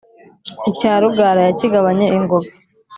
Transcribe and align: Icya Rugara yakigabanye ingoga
Icya 0.69 0.93
Rugara 1.01 1.41
yakigabanye 1.47 2.05
ingoga 2.17 2.49